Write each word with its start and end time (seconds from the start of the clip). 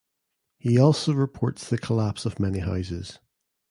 He 0.57 0.79
also 0.79 1.13
reports 1.13 1.69
the 1.69 1.77
collapse 1.77 2.25
of 2.25 2.39
many 2.39 2.57
houses. 2.57 3.19